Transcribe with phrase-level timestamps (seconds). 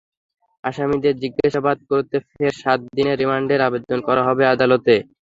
[0.63, 4.95] আসামিদের জিজ্ঞাসাবাদ করতে ফের সাত দিনের রিমান্ডের আবেদন করা হবে আদালতে।